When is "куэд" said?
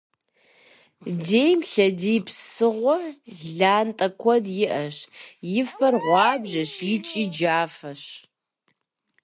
4.19-4.45